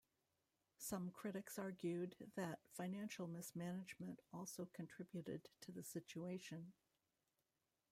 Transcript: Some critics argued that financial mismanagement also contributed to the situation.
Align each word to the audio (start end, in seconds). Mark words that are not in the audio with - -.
Some 0.79 1.11
critics 1.11 1.59
argued 1.59 2.15
that 2.35 2.57
financial 2.73 3.27
mismanagement 3.27 4.19
also 4.33 4.65
contributed 4.73 5.47
to 5.61 5.71
the 5.71 5.83
situation. 5.83 6.73